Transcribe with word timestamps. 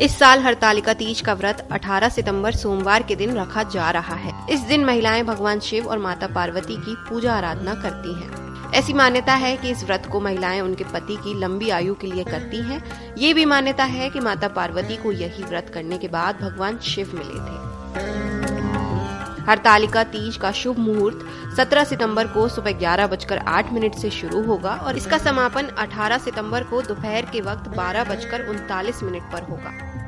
इस 0.00 0.18
साल 0.18 0.40
हरतालिका 0.40 0.92
तीज 0.94 1.20
का 1.20 1.32
व्रत 1.34 1.68
18 1.72 2.10
सितंबर 2.10 2.52
सोमवार 2.52 3.02
के 3.02 3.14
दिन 3.16 3.34
रखा 3.36 3.62
जा 3.62 3.90
रहा 3.90 4.14
है 4.14 4.32
इस 4.50 4.60
दिन 4.60 4.84
महिलाएँ 4.84 5.22
भगवान 5.22 5.60
शिव 5.60 5.86
और 5.86 5.98
माता 5.98 6.26
पार्वती 6.26 6.76
की 6.76 6.94
पूजा 7.08 7.34
आराधना 7.34 7.74
करती 7.74 8.14
हैं। 8.14 8.72
ऐसी 8.72 8.92
मान्यता 8.92 9.34
है 9.34 9.56
कि 9.56 9.70
इस 9.70 9.84
व्रत 9.84 10.08
को 10.12 10.20
महिलाएँ 10.20 10.60
उनके 10.60 10.84
पति 10.84 11.16
की 11.16 11.34
लंबी 11.40 11.70
आयु 11.70 11.94
के 11.94 12.06
लिए 12.06 12.24
करती 12.24 12.62
हैं। 12.62 12.82
ये 13.18 13.34
भी 13.34 13.44
मान्यता 13.44 13.84
है 13.84 14.10
कि 14.10 14.20
माता 14.20 14.48
पार्वती 14.48 14.96
को 14.96 15.12
यही 15.12 15.42
व्रत 15.42 15.70
करने 15.74 15.98
के 15.98 16.08
बाद 16.08 16.40
भगवान 16.40 16.78
शिव 16.78 17.12
मिले 17.14 17.40
थे 17.40 18.37
हरतालिका 19.48 20.02
तीज 20.06 20.36
का 20.36 20.50
शुभ 20.52 20.78
मुहूर्त 20.78 21.24
17 21.58 21.84
सितंबर 21.84 22.26
को 22.26 22.48
सुबह 22.48 22.72
ग्यारह 22.78 23.06
बजकर 23.06 23.38
आठ 23.48 23.72
मिनट 23.72 23.94
से 23.94 24.10
शुरू 24.10 24.42
होगा 24.42 24.74
और 24.86 24.96
इसका 24.96 25.18
समापन 25.18 25.70
18 25.78 26.18
सितंबर 26.18 26.64
को 26.64 26.82
दोपहर 26.82 27.30
के 27.32 27.40
वक्त 27.40 27.68
बारह 27.76 28.04
बजकर 28.04 28.46
उनतालीस 28.48 29.02
मिनट 29.02 29.32
पर 29.32 29.42
होगा। 29.42 30.06